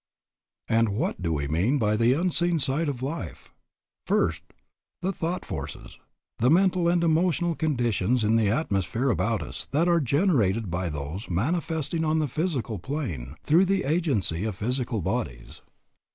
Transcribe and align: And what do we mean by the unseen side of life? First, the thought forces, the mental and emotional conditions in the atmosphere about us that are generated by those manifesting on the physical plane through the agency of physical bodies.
And 0.67 0.89
what 0.95 1.21
do 1.21 1.31
we 1.33 1.47
mean 1.47 1.77
by 1.77 1.95
the 1.95 2.13
unseen 2.13 2.57
side 2.57 2.89
of 2.89 3.03
life? 3.03 3.53
First, 4.07 4.41
the 5.03 5.11
thought 5.13 5.45
forces, 5.45 5.99
the 6.39 6.49
mental 6.49 6.87
and 6.89 7.03
emotional 7.03 7.53
conditions 7.53 8.23
in 8.23 8.35
the 8.35 8.49
atmosphere 8.49 9.11
about 9.11 9.43
us 9.43 9.67
that 9.69 9.87
are 9.87 10.01
generated 10.01 10.71
by 10.71 10.89
those 10.89 11.29
manifesting 11.29 12.03
on 12.03 12.17
the 12.17 12.27
physical 12.27 12.79
plane 12.79 13.35
through 13.43 13.65
the 13.65 13.83
agency 13.83 14.43
of 14.43 14.55
physical 14.55 15.03
bodies. 15.03 15.61